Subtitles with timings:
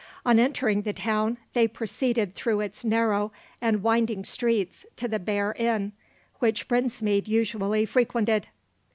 [0.25, 5.53] On entering the town, they proceeded through its narrow and winding streets to the Bear
[5.59, 5.91] Inn,
[6.39, 8.47] which Brinsmead usually frequented.